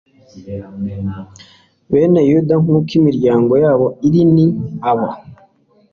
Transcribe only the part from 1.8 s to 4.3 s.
bene yuda nk uko imiryango yabo iri